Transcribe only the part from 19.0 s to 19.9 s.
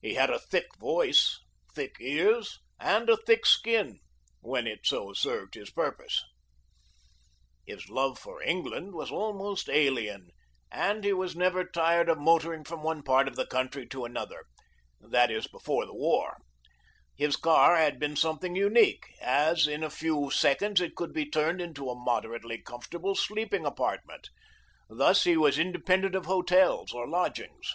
as in a